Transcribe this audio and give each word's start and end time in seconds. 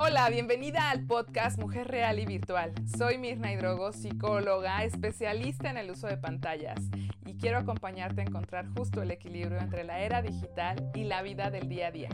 Hola, 0.00 0.30
bienvenida 0.30 0.90
al 0.90 1.04
podcast 1.08 1.58
Mujer 1.58 1.88
Real 1.88 2.20
y 2.20 2.24
Virtual. 2.24 2.72
Soy 2.96 3.18
Mirna 3.18 3.52
Hidrogo, 3.52 3.92
psicóloga, 3.92 4.84
especialista 4.84 5.70
en 5.70 5.76
el 5.76 5.90
uso 5.90 6.06
de 6.06 6.16
pantallas 6.16 6.78
y 7.26 7.36
quiero 7.36 7.58
acompañarte 7.58 8.20
a 8.20 8.24
encontrar 8.24 8.68
justo 8.76 9.02
el 9.02 9.10
equilibrio 9.10 9.58
entre 9.58 9.82
la 9.82 9.98
era 9.98 10.22
digital 10.22 10.92
y 10.94 11.02
la 11.02 11.22
vida 11.22 11.50
del 11.50 11.68
día 11.68 11.88
a 11.88 11.90
día. 11.90 12.10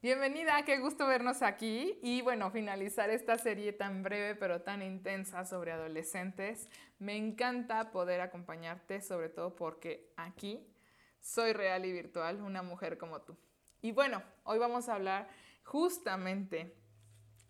Bienvenida, 0.00 0.64
qué 0.64 0.78
gusto 0.78 1.06
vernos 1.06 1.42
aquí 1.42 1.98
y 2.02 2.22
bueno, 2.22 2.50
finalizar 2.50 3.10
esta 3.10 3.36
serie 3.36 3.74
tan 3.74 4.02
breve 4.02 4.34
pero 4.34 4.62
tan 4.62 4.80
intensa 4.80 5.44
sobre 5.44 5.72
adolescentes. 5.72 6.70
Me 6.98 7.18
encanta 7.18 7.90
poder 7.90 8.22
acompañarte, 8.22 9.02
sobre 9.02 9.28
todo 9.28 9.56
porque 9.56 10.10
aquí 10.16 10.66
soy 11.20 11.52
real 11.52 11.84
y 11.84 11.92
virtual, 11.92 12.40
una 12.40 12.62
mujer 12.62 12.96
como 12.96 13.20
tú. 13.20 13.36
Y 13.84 13.92
bueno, 13.92 14.22
hoy 14.44 14.56
vamos 14.58 14.88
a 14.88 14.94
hablar 14.94 15.28
justamente 15.62 16.74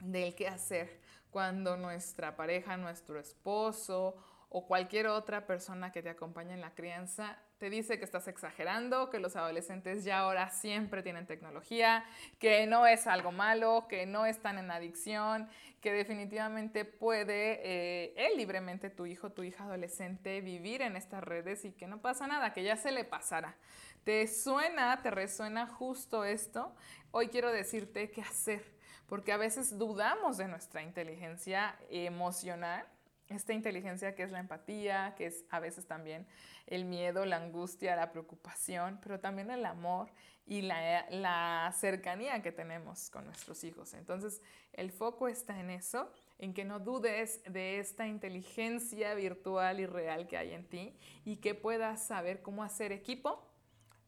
del 0.01 0.35
qué 0.35 0.49
hacer 0.49 1.01
cuando 1.31 1.77
nuestra 1.77 2.35
pareja, 2.35 2.77
nuestro 2.77 3.21
esposo 3.21 4.17
o 4.49 4.67
cualquier 4.67 5.07
otra 5.07 5.47
persona 5.47 5.93
que 5.93 6.03
te 6.03 6.09
acompaña 6.09 6.53
en 6.53 6.61
la 6.61 6.75
crianza 6.75 7.39
te 7.59 7.71
dice 7.71 7.99
que 7.99 8.05
estás 8.05 8.29
exagerando, 8.29 9.11
que 9.11 9.19
los 9.19 9.37
adolescentes 9.37 10.05
ya 10.05 10.21
ahora 10.21 10.51
siempre 10.51 11.03
tienen 11.03 11.27
tecnología, 11.27 12.05
que 12.39 12.67
no 12.67 12.87
es 12.87 13.07
algo 13.07 13.33
malo, 13.33 13.87
que 13.89 14.07
no 14.07 14.27
están 14.27 14.59
en 14.59 14.71
adicción, 14.71 15.49
que 15.81 15.93
definitivamente 15.93 16.85
puede 16.85 17.61
eh, 17.63 18.15
él 18.17 18.37
libremente, 18.37 18.91
tu 18.91 19.07
hijo, 19.07 19.31
tu 19.31 19.43
hija 19.43 19.65
adolescente, 19.65 20.41
vivir 20.41 20.83
en 20.83 20.97
estas 20.97 21.23
redes 21.23 21.65
y 21.65 21.73
que 21.73 21.87
no 21.87 22.01
pasa 22.01 22.27
nada, 22.27 22.53
que 22.53 22.65
ya 22.65 22.77
se 22.77 22.91
le 22.91 23.05
pasará. 23.05 23.55
¿Te 24.03 24.27
suena, 24.27 25.01
te 25.03 25.11
resuena 25.11 25.67
justo 25.67 26.25
esto? 26.25 26.75
Hoy 27.11 27.29
quiero 27.29 27.53
decirte 27.53 28.11
qué 28.11 28.23
hacer, 28.23 28.65
porque 29.09 29.33
a 29.33 29.37
veces 29.37 29.79
dudamos 29.79 30.37
de 30.37 30.49
nuestra 30.49 30.83
inteligencia 30.83 31.79
emocional 31.89 32.87
esta 33.29 33.53
inteligencia 33.53 34.15
que 34.15 34.23
es 34.23 34.31
la 34.31 34.41
empatía, 34.41 35.15
que 35.17 35.27
es 35.27 35.45
a 35.51 35.61
veces 35.61 35.87
también 35.87 36.27
el 36.67 36.85
miedo, 36.85 37.25
la 37.25 37.37
angustia, 37.37 37.97
la 37.97 38.11
preocupación, 38.11 38.99
pero 39.03 39.21
también 39.21 39.51
el 39.51 39.65
amor 39.65 40.11
y 40.47 40.63
la, 40.63 41.07
la, 41.11 41.73
cercanía 41.75 42.43
que 42.43 42.53
tenemos 42.53 43.11
con 43.11 43.25
nuestros 43.25 43.65
hijos. 43.65 43.95
Entonces, 43.95 44.43
el 44.73 44.91
foco 44.91 45.29
está 45.29 45.59
en 45.59 45.71
eso, 45.71 46.11
en 46.39 46.53
que 46.53 46.65
no 46.65 46.81
dudes 46.81 47.43
de 47.51 47.79
esta 47.79 48.07
inteligencia 48.07 49.15
virtual 49.15 49.81
y 49.81 49.87
real 49.87 50.27
que 50.27 50.37
hay 50.37 50.53
en 50.53 50.69
ti 50.69 50.97
y 51.25 51.37
que 51.37 51.55
puedas 51.55 52.07
saber 52.07 52.43
cómo 52.43 52.63
hacer 52.63 52.93
equipo 52.93 53.51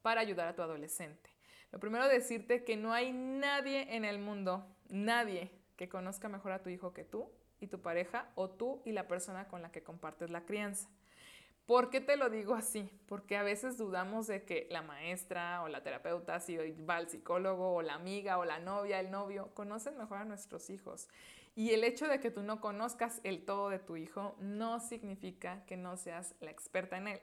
para 0.03 0.21
ayudar 0.21 0.49
a 0.49 0.55
tu 0.55 0.63
adolescente. 0.63 1.31
Lo 1.73 1.81
primero 1.81 2.07
decirte 2.09 2.65
que 2.65 2.77
no 2.77 2.93
hay 2.93 3.13
nadie 3.13 3.97
en 3.97 4.05
el 4.05 4.19
mundo, 4.19 4.67
nadie 4.89 5.51
que 5.77 5.89
conozca 5.89 6.29
mejor 6.29 6.53
a 6.53 6.63
tu 6.63 6.71
hijo 6.71 6.93
que 6.93 7.05
tú 7.05 7.31
y 7.61 7.69
tu 7.69 7.81
pareja 7.81 8.31
o 8.35 8.51
tú 8.51 8.83
y 8.85 8.93
la 8.93 9.09
persona 9.09 9.49
con 9.49 9.63
la 9.63 9.71
que 9.71 9.83
compartes 9.83 10.31
la 10.31 10.45
crianza. 10.45 10.89
¿Por 11.67 11.91
qué 11.91 12.01
te 12.01 12.17
lo 12.17 12.31
digo 12.31 12.55
así? 12.55 12.89
Porque 13.09 13.37
a 13.37 13.43
veces 13.43 13.77
dudamos 13.77 14.29
de 14.29 14.45
que 14.45 14.69
la 14.71 14.83
maestra 14.83 15.63
o 15.63 15.69
la 15.69 15.83
terapeuta, 15.83 16.39
si 16.39 16.57
va 16.57 16.97
al 16.97 17.09
psicólogo 17.09 17.75
o 17.75 17.83
la 17.83 17.95
amiga 17.95 18.39
o 18.39 18.45
la 18.45 18.61
novia, 18.61 19.01
el 19.01 19.11
novio, 19.11 19.51
conocen 19.53 19.99
mejor 19.99 20.19
a 20.19 20.25
nuestros 20.25 20.71
hijos. 20.71 21.09
Y 21.57 21.71
el 21.71 21.83
hecho 21.83 22.07
de 22.07 22.21
que 22.21 22.31
tú 22.31 22.43
no 22.43 22.61
conozcas 22.61 23.21
el 23.25 23.45
todo 23.45 23.71
de 23.71 23.81
tu 23.81 23.97
hijo 23.97 24.37
no 24.39 24.79
significa 24.79 25.65
que 25.67 25.77
no 25.77 25.97
seas 25.97 26.37
la 26.41 26.53
experta 26.53 26.99
en 26.99 27.09
él. 27.09 27.21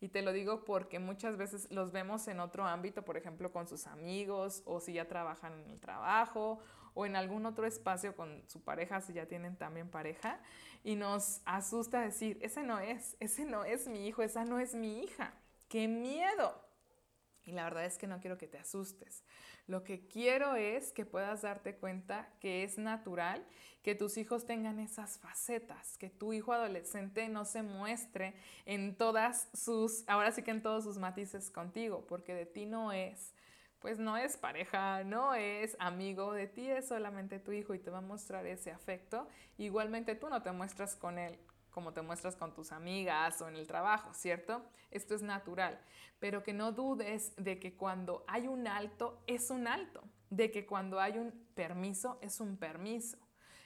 Y 0.00 0.08
te 0.08 0.22
lo 0.22 0.32
digo 0.32 0.64
porque 0.64 0.98
muchas 0.98 1.36
veces 1.36 1.70
los 1.70 1.92
vemos 1.92 2.26
en 2.28 2.40
otro 2.40 2.64
ámbito, 2.64 3.04
por 3.04 3.16
ejemplo, 3.18 3.52
con 3.52 3.68
sus 3.68 3.86
amigos 3.86 4.62
o 4.64 4.80
si 4.80 4.94
ya 4.94 5.06
trabajan 5.06 5.52
en 5.60 5.70
el 5.70 5.80
trabajo 5.80 6.58
o 6.94 7.04
en 7.04 7.16
algún 7.16 7.44
otro 7.44 7.66
espacio 7.66 8.16
con 8.16 8.42
su 8.48 8.62
pareja, 8.62 9.00
si 9.00 9.12
ya 9.12 9.26
tienen 9.26 9.56
también 9.56 9.90
pareja. 9.90 10.40
Y 10.82 10.96
nos 10.96 11.42
asusta 11.44 12.00
decir, 12.00 12.38
ese 12.40 12.62
no 12.62 12.78
es, 12.78 13.16
ese 13.20 13.44
no 13.44 13.64
es 13.64 13.86
mi 13.88 14.08
hijo, 14.08 14.22
esa 14.22 14.44
no 14.44 14.58
es 14.58 14.74
mi 14.74 15.02
hija. 15.02 15.34
¡Qué 15.68 15.86
miedo! 15.86 16.69
Y 17.50 17.52
la 17.52 17.64
verdad 17.64 17.84
es 17.84 17.98
que 17.98 18.06
no 18.06 18.20
quiero 18.20 18.38
que 18.38 18.46
te 18.46 18.58
asustes. 18.58 19.24
Lo 19.66 19.82
que 19.82 20.06
quiero 20.06 20.54
es 20.54 20.92
que 20.92 21.04
puedas 21.04 21.42
darte 21.42 21.74
cuenta 21.74 22.28
que 22.38 22.62
es 22.62 22.78
natural 22.78 23.44
que 23.82 23.96
tus 23.96 24.18
hijos 24.18 24.46
tengan 24.46 24.78
esas 24.78 25.18
facetas, 25.18 25.98
que 25.98 26.10
tu 26.10 26.32
hijo 26.32 26.52
adolescente 26.52 27.28
no 27.28 27.44
se 27.44 27.62
muestre 27.62 28.34
en 28.66 28.94
todas 28.94 29.48
sus, 29.52 30.04
ahora 30.08 30.30
sí 30.30 30.44
que 30.44 30.52
en 30.52 30.62
todos 30.62 30.84
sus 30.84 30.98
matices 30.98 31.50
contigo, 31.50 32.06
porque 32.06 32.34
de 32.34 32.46
ti 32.46 32.66
no 32.66 32.92
es, 32.92 33.34
pues 33.80 33.98
no 33.98 34.16
es 34.16 34.36
pareja, 34.36 35.02
no 35.02 35.34
es 35.34 35.76
amigo, 35.80 36.32
de 36.32 36.46
ti 36.46 36.70
es 36.70 36.86
solamente 36.86 37.40
tu 37.40 37.50
hijo 37.50 37.74
y 37.74 37.80
te 37.80 37.90
va 37.90 37.98
a 37.98 38.02
mostrar 38.02 38.46
ese 38.46 38.70
afecto. 38.70 39.26
Igualmente 39.58 40.14
tú 40.14 40.28
no 40.28 40.40
te 40.40 40.52
muestras 40.52 40.94
con 40.94 41.18
él 41.18 41.36
como 41.70 41.92
te 41.92 42.02
muestras 42.02 42.36
con 42.36 42.54
tus 42.54 42.72
amigas 42.72 43.40
o 43.40 43.48
en 43.48 43.56
el 43.56 43.66
trabajo, 43.66 44.12
¿cierto? 44.14 44.62
Esto 44.90 45.14
es 45.14 45.22
natural, 45.22 45.80
pero 46.18 46.42
que 46.42 46.52
no 46.52 46.72
dudes 46.72 47.32
de 47.36 47.58
que 47.58 47.76
cuando 47.76 48.24
hay 48.26 48.46
un 48.46 48.66
alto 48.66 49.22
es 49.26 49.50
un 49.50 49.66
alto, 49.66 50.02
de 50.30 50.50
que 50.50 50.66
cuando 50.66 51.00
hay 51.00 51.18
un 51.18 51.32
permiso 51.54 52.18
es 52.20 52.40
un 52.40 52.56
permiso, 52.56 53.18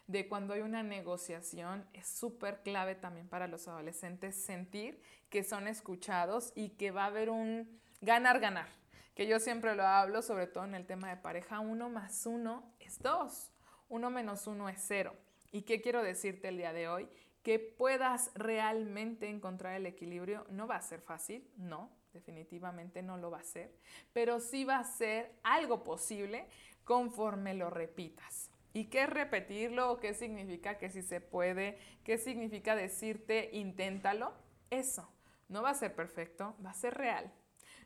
de 0.06 0.28
cuando 0.28 0.54
hay 0.54 0.60
una 0.60 0.82
negociación 0.82 1.87
es 1.93 2.06
súper 2.06 2.62
clave 2.62 2.94
también 2.94 3.28
para 3.28 3.48
los 3.48 3.69
adolescentes 3.69 4.37
sentir 4.44 5.00
que 5.31 5.44
son 5.44 5.66
escuchados 5.66 6.53
y 6.54 6.70
que 6.70 6.91
va 6.91 7.04
a 7.04 7.06
haber 7.06 7.31
un 7.31 7.81
ganar-ganar, 8.00 8.69
que 9.14 9.26
yo 9.26 9.41
siempre 9.41 9.75
lo 9.75 9.84
hablo, 9.84 10.22
sobre 10.22 10.47
todo 10.47 10.64
en 10.64 10.75
el 10.75 10.87
tema 10.87 11.09
de 11.09 11.16
pareja, 11.16 11.60
uno 11.60 11.88
más 11.88 12.26
uno 12.26 12.75
es 12.81 12.98
dos, 12.98 13.50
uno 13.88 14.10
menos 14.10 14.47
uno 14.47 14.69
es 14.69 14.82
cero. 14.87 15.16
¿Y 15.53 15.62
qué 15.62 15.81
quiero 15.81 16.03
decirte 16.03 16.48
el 16.48 16.56
día 16.56 16.72
de 16.72 16.88
hoy? 16.88 17.09
Que 17.44 17.60
puedas 17.60 18.32
realmente 18.34 19.28
encontrar 19.28 19.77
el 19.77 19.87
equilibrio. 19.87 20.47
No 20.49 20.66
va 20.66 20.77
a 20.77 20.82
ser 20.82 21.03
fácil, 21.03 21.47
no, 21.56 21.91
definitivamente 22.15 23.03
no 23.03 23.19
lo 23.19 23.31
va 23.31 23.41
a 23.41 23.44
ser, 23.44 23.71
pero 24.15 24.41
sí 24.41 24.65
va 24.65 24.78
a 24.78 24.84
ser 24.84 25.31
algo 25.44 25.84
posible 25.84 26.49
conforme 26.84 27.53
lo 27.55 27.69
repitas. 27.69 28.50
¿Y 28.72 28.87
qué 28.87 29.03
es 29.03 29.10
repetirlo? 29.10 30.00
¿Qué 30.00 30.15
significa 30.15 30.78
que 30.78 30.88
si 30.88 31.03
se 31.03 31.21
puede? 31.21 31.78
¿Qué 32.03 32.16
significa 32.16 32.75
decirte 32.75 33.50
inténtalo? 33.53 34.32
Eso, 34.71 35.09
no 35.49 35.62
va 35.62 35.71
a 35.71 35.75
ser 35.75 35.94
perfecto, 35.94 36.56
va 36.65 36.71
a 36.71 36.75
ser 36.75 36.94
real. 36.94 37.31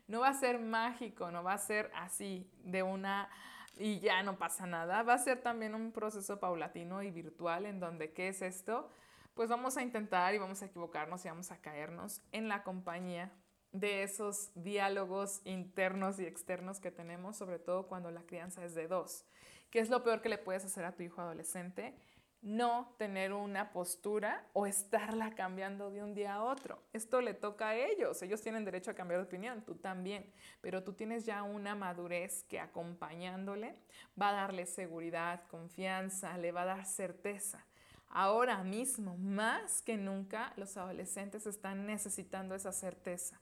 No 0.07 0.21
va 0.21 0.29
a 0.29 0.33
ser 0.33 0.57
mágico, 0.59 1.31
no 1.31 1.43
va 1.43 1.53
a 1.53 1.57
ser 1.57 1.91
así 1.93 2.49
de 2.63 2.81
una 2.81 3.29
y 3.77 3.99
ya 3.99 4.23
no 4.23 4.37
pasa 4.37 4.65
nada. 4.65 5.03
Va 5.03 5.15
a 5.15 5.19
ser 5.19 5.41
también 5.41 5.75
un 5.75 5.91
proceso 5.91 6.39
paulatino 6.39 7.03
y 7.03 7.11
virtual 7.11 7.65
en 7.65 7.81
donde, 7.81 8.13
¿qué 8.13 8.29
es 8.29 8.41
esto? 8.41 8.89
Pues 9.33 9.49
vamos 9.49 9.77
a 9.77 9.81
intentar 9.81 10.33
y 10.33 10.37
vamos 10.37 10.61
a 10.61 10.65
equivocarnos 10.65 11.23
y 11.25 11.29
vamos 11.29 11.51
a 11.51 11.61
caernos 11.61 12.21
en 12.31 12.47
la 12.47 12.63
compañía 12.63 13.31
de 13.71 14.03
esos 14.03 14.51
diálogos 14.55 15.41
internos 15.45 16.19
y 16.19 16.25
externos 16.25 16.79
que 16.79 16.91
tenemos, 16.91 17.37
sobre 17.37 17.59
todo 17.59 17.87
cuando 17.87 18.11
la 18.11 18.23
crianza 18.23 18.63
es 18.65 18.73
de 18.75 18.87
dos. 18.87 19.25
¿Qué 19.69 19.79
es 19.79 19.89
lo 19.89 20.03
peor 20.03 20.21
que 20.21 20.29
le 20.29 20.39
puedes 20.39 20.65
hacer 20.65 20.85
a 20.85 20.93
tu 20.93 21.03
hijo 21.03 21.21
adolescente? 21.21 21.93
No 22.41 22.95
tener 22.97 23.33
una 23.33 23.71
postura 23.71 24.47
o 24.53 24.65
estarla 24.65 25.35
cambiando 25.35 25.91
de 25.91 26.01
un 26.01 26.15
día 26.15 26.35
a 26.35 26.43
otro. 26.43 26.81
Esto 26.93 27.21
le 27.21 27.33
toca 27.33 27.69
a 27.69 27.75
ellos. 27.75 28.21
Ellos 28.21 28.41
tienen 28.41 28.65
derecho 28.65 28.91
a 28.91 28.93
cambiar 28.93 29.19
de 29.19 29.27
opinión, 29.27 29.61
tú 29.61 29.75
también. 29.75 30.31
Pero 30.61 30.83
tú 30.83 30.93
tienes 30.93 31.25
ya 31.25 31.43
una 31.43 31.75
madurez 31.75 32.43
que 32.45 32.59
acompañándole 32.59 33.75
va 34.19 34.29
a 34.29 34.33
darle 34.33 34.65
seguridad, 34.65 35.45
confianza, 35.49 36.37
le 36.37 36.51
va 36.51 36.61
a 36.61 36.65
dar 36.65 36.85
certeza. 36.85 37.65
Ahora 38.09 38.63
mismo, 38.63 39.17
más 39.17 39.81
que 39.81 39.95
nunca, 39.95 40.53
los 40.57 40.75
adolescentes 40.77 41.45
están 41.45 41.85
necesitando 41.85 42.55
esa 42.55 42.71
certeza. 42.71 43.39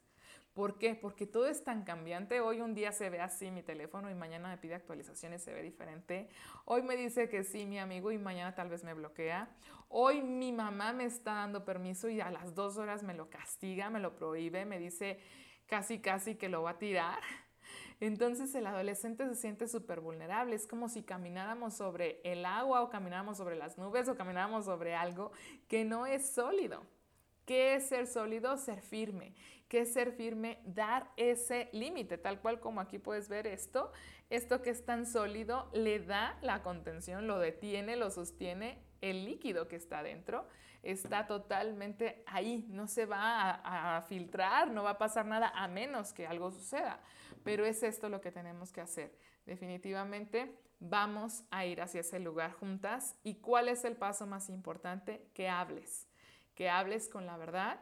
¿Por 0.53 0.77
qué? 0.77 0.95
Porque 0.95 1.27
todo 1.27 1.45
es 1.45 1.63
tan 1.63 1.83
cambiante. 1.83 2.41
Hoy 2.41 2.61
un 2.61 2.73
día 2.73 2.91
se 2.91 3.09
ve 3.09 3.21
así 3.21 3.51
mi 3.51 3.61
teléfono 3.61 4.09
y 4.09 4.15
mañana 4.15 4.49
me 4.49 4.57
pide 4.57 4.73
actualizaciones, 4.73 5.43
se 5.43 5.53
ve 5.53 5.61
diferente. 5.61 6.29
Hoy 6.65 6.81
me 6.81 6.97
dice 6.97 7.29
que 7.29 7.43
sí 7.43 7.65
mi 7.65 7.77
amigo 7.77 8.11
y 8.11 8.17
mañana 8.17 8.55
tal 8.55 8.67
vez 8.67 8.83
me 8.83 8.95
bloquea. 8.95 9.49
Hoy 9.87 10.21
mi 10.21 10.51
mamá 10.51 10.93
me 10.93 11.05
está 11.05 11.35
dando 11.35 11.63
permiso 11.63 12.09
y 12.09 12.21
a 12.21 12.31
las 12.31 12.55
dos 12.55 12.77
horas 12.77 13.03
me 13.03 13.13
lo 13.13 13.29
castiga, 13.29 13.89
me 13.89 13.99
lo 13.99 14.15
prohíbe, 14.15 14.65
me 14.65 14.79
dice 14.79 15.19
casi 15.67 15.99
casi 15.99 16.35
que 16.35 16.49
lo 16.49 16.63
va 16.63 16.71
a 16.71 16.79
tirar. 16.79 17.19
Entonces 17.99 18.53
el 18.53 18.67
adolescente 18.67 19.27
se 19.27 19.35
siente 19.35 19.67
súper 19.67 20.01
vulnerable, 20.01 20.55
es 20.55 20.67
como 20.67 20.87
si 20.87 21.01
camináramos 21.03 21.75
sobre 21.75 22.21
el 22.23 22.45
agua 22.45 22.81
o 22.81 22.89
camináramos 22.89 23.37
sobre 23.37 23.55
las 23.55 23.77
nubes 23.77 24.07
o 24.07 24.15
camináramos 24.15 24.65
sobre 24.65 24.95
algo 24.95 25.31
que 25.67 25.83
no 25.83 26.05
es 26.05 26.29
sólido. 26.29 26.83
¿Qué 27.45 27.75
es 27.75 27.87
ser 27.87 28.07
sólido? 28.07 28.57
Ser 28.57 28.81
firme. 28.81 29.33
¿Qué 29.69 29.81
es 29.81 29.93
ser 29.93 30.11
firme? 30.11 30.59
Dar 30.65 31.09
ese 31.15 31.69
límite, 31.71 32.17
tal 32.17 32.41
cual 32.41 32.59
como 32.59 32.81
aquí 32.81 32.99
puedes 32.99 33.29
ver 33.29 33.47
esto. 33.47 33.91
Esto 34.29 34.61
que 34.61 34.69
es 34.69 34.85
tan 34.85 35.05
sólido 35.05 35.69
le 35.73 35.99
da 35.99 36.37
la 36.41 36.61
contención, 36.61 37.25
lo 37.25 37.39
detiene, 37.39 37.95
lo 37.95 38.11
sostiene 38.11 38.77
el 39.01 39.25
líquido 39.25 39.67
que 39.67 39.75
está 39.75 40.03
dentro 40.03 40.47
está 40.83 41.27
totalmente 41.27 42.23
ahí, 42.27 42.65
no 42.69 42.87
se 42.87 43.05
va 43.05 43.51
a, 43.63 44.01
filtrar, 44.03 44.69
no 44.71 44.83
va 44.83 44.91
a 44.91 44.97
pasar 44.97 45.25
nada 45.25 45.51
a 45.55 45.67
menos 45.67 46.13
que 46.13 46.27
algo 46.27 46.51
suceda. 46.51 46.99
Pero 47.43 47.65
es 47.65 47.83
esto 47.83 48.09
lo 48.09 48.21
que 48.21 48.31
tenemos 48.31 48.71
que 48.71 48.81
hacer, 48.81 49.17
Definitivamente 49.45 50.59
vamos 50.81 51.43
a 51.51 51.65
ir 51.65 51.81
hacia 51.81 52.01
ese 52.01 52.19
lugar 52.19 52.51
juntas. 52.51 53.15
¿Y 53.23 53.35
cuál 53.35 53.69
es 53.69 53.85
el 53.85 53.95
paso 53.95 54.27
más 54.27 54.49
importante? 54.49 55.25
Que 55.33 55.47
hables, 55.47 56.05
que 56.53 56.69
hables 56.69 57.07
con 57.07 57.25
la 57.25 57.37
verdad, 57.37 57.79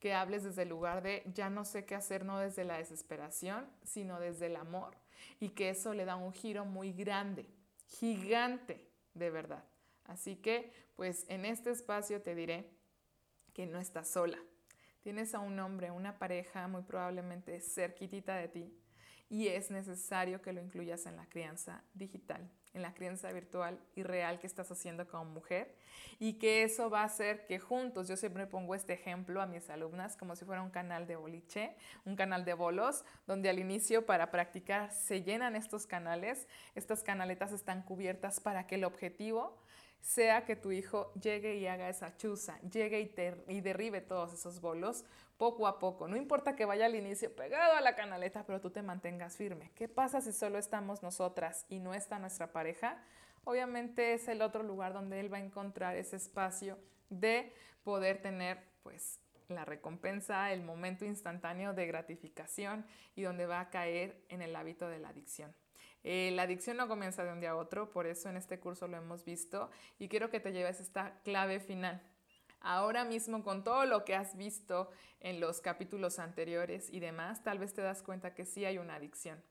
que 0.00 0.12
hables 0.12 0.42
desde 0.42 0.62
el 0.62 0.70
lugar 0.70 1.02
de 1.02 1.22
ya 1.32 1.50
no 1.50 1.64
sé 1.64 1.84
qué 1.84 1.94
hacer, 1.94 2.24
no 2.24 2.40
desde 2.40 2.64
la 2.64 2.78
desesperación, 2.78 3.64
sino 3.84 4.18
desde 4.18 4.46
el 4.46 4.56
amor 4.56 4.96
y 5.40 5.50
que 5.50 5.70
eso 5.70 5.94
le 5.94 6.04
da 6.04 6.16
un 6.16 6.32
giro 6.32 6.64
muy 6.64 6.92
grande, 6.92 7.46
gigante, 7.86 8.90
de 9.14 9.30
verdad. 9.30 9.64
Así 10.04 10.36
que, 10.36 10.72
pues 10.96 11.26
en 11.28 11.44
este 11.44 11.70
espacio 11.70 12.22
te 12.22 12.34
diré 12.34 12.70
que 13.52 13.66
no 13.66 13.78
estás 13.78 14.08
sola. 14.08 14.38
Tienes 15.02 15.34
a 15.34 15.38
un 15.38 15.58
hombre, 15.58 15.90
una 15.90 16.18
pareja 16.18 16.66
muy 16.68 16.82
probablemente 16.82 17.60
cerquitita 17.60 18.36
de 18.36 18.48
ti 18.48 18.74
y 19.28 19.48
es 19.48 19.70
necesario 19.70 20.42
que 20.42 20.52
lo 20.52 20.60
incluyas 20.60 21.06
en 21.06 21.16
la 21.16 21.26
crianza 21.26 21.82
digital, 21.94 22.48
en 22.72 22.82
la 22.82 22.94
crianza 22.94 23.32
virtual 23.32 23.78
y 23.94 24.02
real 24.02 24.38
que 24.38 24.46
estás 24.46 24.70
haciendo 24.70 25.06
como 25.08 25.24
mujer 25.24 25.74
y 26.18 26.34
que 26.34 26.62
eso 26.62 26.90
va 26.90 27.00
a 27.02 27.04
hacer 27.04 27.46
que 27.46 27.58
juntos, 27.58 28.08
yo 28.08 28.16
siempre 28.16 28.46
pongo 28.46 28.74
este 28.74 28.92
ejemplo 28.92 29.40
a 29.40 29.46
mis 29.46 29.68
alumnas 29.70 30.16
como 30.16 30.36
si 30.36 30.44
fuera 30.44 30.62
un 30.62 30.70
canal 30.70 31.06
de 31.06 31.16
boliche, 31.16 31.74
un 32.04 32.16
canal 32.16 32.44
de 32.44 32.54
bolos, 32.54 33.04
donde 33.26 33.48
al 33.48 33.58
inicio 33.58 34.06
para 34.06 34.30
practicar 34.30 34.92
se 34.92 35.22
llenan 35.22 35.56
estos 35.56 35.86
canales, 35.86 36.46
estas 36.74 37.02
canaletas 37.02 37.52
están 37.52 37.82
cubiertas 37.82 38.40
para 38.40 38.66
que 38.66 38.76
el 38.76 38.84
objetivo 38.84 39.58
sea 40.04 40.44
que 40.44 40.54
tu 40.54 40.70
hijo 40.70 41.12
llegue 41.14 41.56
y 41.56 41.66
haga 41.66 41.88
esa 41.88 42.14
chuza, 42.18 42.60
llegue 42.60 43.00
y, 43.00 43.14
y 43.48 43.60
derribe 43.62 44.02
todos 44.02 44.34
esos 44.34 44.60
bolos 44.60 45.06
poco 45.38 45.66
a 45.66 45.78
poco. 45.78 46.06
No 46.08 46.16
importa 46.16 46.54
que 46.54 46.66
vaya 46.66 46.84
al 46.84 46.94
inicio 46.94 47.34
pegado 47.34 47.72
a 47.72 47.80
la 47.80 47.96
canaleta, 47.96 48.44
pero 48.44 48.60
tú 48.60 48.70
te 48.70 48.82
mantengas 48.82 49.38
firme. 49.38 49.72
¿Qué 49.74 49.88
pasa 49.88 50.20
si 50.20 50.32
solo 50.32 50.58
estamos 50.58 51.02
nosotras 51.02 51.64
y 51.70 51.78
no 51.78 51.94
está 51.94 52.18
nuestra 52.18 52.52
pareja? 52.52 53.02
Obviamente 53.44 54.12
es 54.12 54.28
el 54.28 54.42
otro 54.42 54.62
lugar 54.62 54.92
donde 54.92 55.20
él 55.20 55.32
va 55.32 55.38
a 55.38 55.44
encontrar 55.44 55.96
ese 55.96 56.16
espacio 56.16 56.78
de 57.08 57.54
poder 57.82 58.20
tener 58.20 58.58
pues 58.82 59.20
la 59.48 59.64
recompensa, 59.64 60.52
el 60.52 60.62
momento 60.62 61.06
instantáneo 61.06 61.72
de 61.72 61.86
gratificación 61.86 62.84
y 63.16 63.22
donde 63.22 63.46
va 63.46 63.60
a 63.60 63.70
caer 63.70 64.22
en 64.28 64.42
el 64.42 64.54
hábito 64.54 64.86
de 64.86 64.98
la 64.98 65.08
adicción. 65.08 65.54
Eh, 66.04 66.30
la 66.34 66.42
adicción 66.42 66.76
no 66.76 66.86
comienza 66.86 67.24
de 67.24 67.32
un 67.32 67.40
día 67.40 67.52
a 67.52 67.56
otro, 67.56 67.90
por 67.90 68.06
eso 68.06 68.28
en 68.28 68.36
este 68.36 68.60
curso 68.60 68.86
lo 68.86 68.98
hemos 68.98 69.24
visto 69.24 69.70
y 69.98 70.08
quiero 70.08 70.30
que 70.30 70.38
te 70.38 70.52
lleves 70.52 70.78
esta 70.78 71.18
clave 71.24 71.60
final. 71.60 72.02
Ahora 72.60 73.04
mismo 73.04 73.42
con 73.42 73.64
todo 73.64 73.86
lo 73.86 74.04
que 74.04 74.14
has 74.14 74.36
visto 74.36 74.90
en 75.20 75.40
los 75.40 75.62
capítulos 75.62 76.18
anteriores 76.18 76.90
y 76.90 77.00
demás, 77.00 77.42
tal 77.42 77.58
vez 77.58 77.72
te 77.72 77.80
das 77.80 78.02
cuenta 78.02 78.34
que 78.34 78.44
sí 78.44 78.66
hay 78.66 78.76
una 78.76 78.96
adicción. 78.96 79.42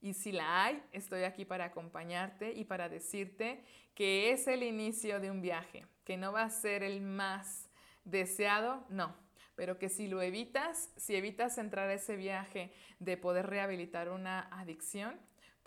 Y 0.00 0.14
si 0.14 0.30
la 0.30 0.64
hay, 0.64 0.82
estoy 0.92 1.24
aquí 1.24 1.44
para 1.44 1.66
acompañarte 1.66 2.52
y 2.52 2.64
para 2.64 2.88
decirte 2.88 3.64
que 3.94 4.30
es 4.30 4.46
el 4.46 4.62
inicio 4.62 5.18
de 5.18 5.32
un 5.32 5.42
viaje, 5.42 5.86
que 6.04 6.16
no 6.16 6.32
va 6.32 6.44
a 6.44 6.50
ser 6.50 6.84
el 6.84 7.00
más 7.00 7.68
deseado, 8.04 8.84
no, 8.88 9.16
pero 9.56 9.76
que 9.76 9.88
si 9.88 10.06
lo 10.06 10.22
evitas, 10.22 10.90
si 10.96 11.16
evitas 11.16 11.58
entrar 11.58 11.88
a 11.88 11.94
ese 11.94 12.14
viaje 12.14 12.72
de 13.00 13.16
poder 13.16 13.46
rehabilitar 13.46 14.08
una 14.08 14.42
adicción, 14.52 15.18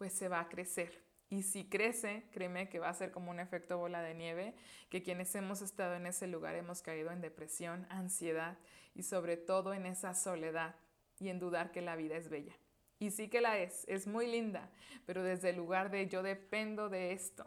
pues 0.02 0.14
se 0.14 0.30
va 0.30 0.40
a 0.40 0.50
crecer. 0.50 1.00
Y 1.30 1.44
si 1.44 1.70
crece, 1.70 2.26
créeme 2.32 2.70
que 2.70 2.80
va 2.80 2.90
a 2.90 2.94
ser 2.96 3.12
como 3.12 3.30
un 3.30 3.40
efecto 3.40 3.78
bola 3.78 4.02
de 4.02 4.16
nieve, 4.16 4.56
que 4.90 5.04
quienes 5.04 5.36
hemos 5.36 5.62
estado 5.62 5.94
en 5.94 6.08
ese 6.08 6.26
lugar 6.26 6.56
hemos 6.56 6.82
caído 6.82 7.12
en 7.12 7.22
depresión, 7.22 7.86
ansiedad 7.88 8.58
y 8.96 9.04
sobre 9.04 9.38
todo 9.38 9.76
en 9.76 9.86
esa 9.86 10.16
soledad 10.16 10.74
y 11.20 11.30
en 11.30 11.38
dudar 11.38 11.72
que 11.72 11.84
la 11.84 11.96
vida 11.96 12.18
es 12.18 12.30
bella. 12.30 12.56
Y 12.98 13.12
sí 13.12 13.30
que 13.30 13.42
la 13.42 13.60
es, 13.60 13.86
es 13.88 14.08
muy 14.08 14.26
linda, 14.26 14.72
pero 15.06 15.22
desde 15.22 15.52
el 15.52 15.58
lugar 15.58 15.92
de 15.92 16.08
yo 16.08 16.24
dependo 16.24 16.90
de 16.90 17.14
esto, 17.14 17.46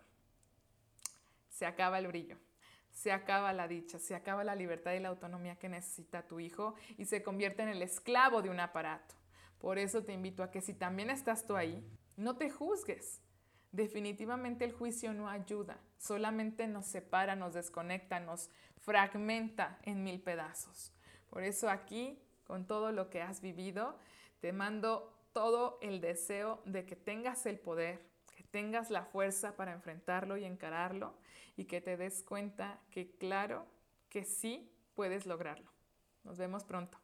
se 1.51 1.67
acaba 1.67 1.99
el 1.99 2.07
brillo, 2.07 2.39
se 2.93 3.11
acaba 3.11 3.53
la 3.53 3.67
dicha, 3.67 3.99
se 3.99 4.15
acaba 4.15 4.45
la 4.45 4.55
libertad 4.55 4.93
y 4.93 5.01
la 5.01 5.09
autonomía 5.09 5.57
que 5.57 5.69
necesita 5.69 6.23
tu 6.23 6.39
hijo 6.39 6.77
y 6.99 7.07
se 7.07 7.25
convierte 7.25 7.65
en 7.65 7.71
el 7.71 7.83
esclavo 7.83 8.43
de 8.43 8.51
un 8.51 8.61
aparato. 8.61 9.17
Por 9.59 9.79
eso 9.79 10.05
te 10.05 10.13
invito 10.13 10.43
a 10.43 10.51
que 10.51 10.61
si 10.61 10.75
también 10.75 11.11
estás 11.11 11.47
tú 11.47 11.57
ahí, 11.57 11.83
no 12.17 12.37
te 12.37 12.51
juzgues. 12.51 13.21
Definitivamente 13.73 14.65
el 14.65 14.73
juicio 14.73 15.13
no 15.13 15.29
ayuda, 15.29 15.81
solamente 15.99 16.69
nos 16.69 16.87
separa, 16.87 17.35
nos 17.35 17.55
desconecta, 17.55 18.21
nos 18.21 18.49
fragmenta 18.79 19.79
en 19.83 20.05
mil 20.05 20.21
pedazos. 20.21 20.93
Por 21.29 21.43
eso 21.43 21.69
aquí, 21.69 22.21
con 22.47 22.67
todo 22.67 22.93
lo 22.93 23.11
que 23.11 23.21
has 23.21 23.41
vivido, 23.41 23.99
te 24.41 24.53
mando 24.53 25.13
todo 25.33 25.79
el 25.83 26.01
deseo 26.01 26.63
de 26.65 26.87
que 26.87 26.95
tengas 26.95 27.47
el 27.47 27.59
poder, 27.59 28.01
que 28.37 28.45
tengas 28.45 28.91
la 28.91 29.05
fuerza 29.05 29.57
para 29.57 29.73
enfrentarlo 29.73 30.37
y 30.37 30.45
encararlo 30.45 31.15
y 31.57 31.65
que 31.65 31.81
te 31.81 31.97
des 31.97 32.23
cuenta 32.23 32.79
que 32.91 33.11
claro 33.17 33.67
que 34.09 34.25
sí 34.25 34.71
puedes 34.95 35.27
lograrlo. 35.27 35.69
Nos 36.23 36.39
vemos 36.39 36.63
pronto. 36.63 37.04